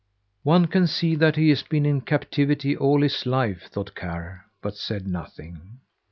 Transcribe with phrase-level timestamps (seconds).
[0.41, 4.75] "One can see that he has been in captivity all his life," thought Karr, but
[4.75, 5.77] said nothing.